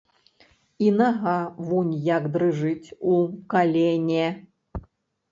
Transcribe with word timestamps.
І 0.85 0.85
нага 1.01 1.33
вунь 1.67 1.91
як 2.05 2.23
дрыжыць 2.37 2.87
у 3.11 3.19
калене. 3.53 4.25